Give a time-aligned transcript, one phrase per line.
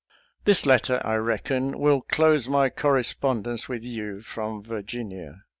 [0.45, 5.43] •This letter, I reckon, will close my corre spondence with you from Virginia.